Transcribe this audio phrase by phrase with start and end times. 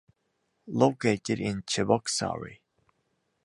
[0.65, 2.57] Located in Cheboksary.